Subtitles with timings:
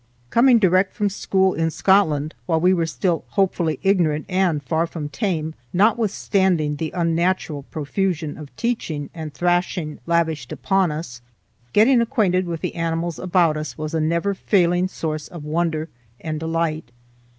[0.31, 5.09] Coming direct from school in Scotland while we were still hopefully ignorant and far from
[5.09, 13.19] tame,—notwithstanding the unnatural profusion of teaching and thrashing lavished upon us,—getting acquainted with the animals
[13.19, 15.87] about us was a never failing source of wonder
[16.19, 16.91] and delight.